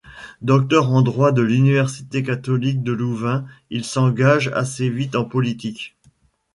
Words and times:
Docteur 0.41 0.89
en 0.89 1.03
droit 1.03 1.31
de 1.31 1.43
l'université 1.43 2.23
catholique 2.23 2.81
de 2.81 2.91
Louvain, 2.91 3.45
il 3.69 3.85
s'engage 3.85 4.47
assez 4.47 4.89
vite 4.89 5.15
en 5.15 5.25
politique. 5.25 5.95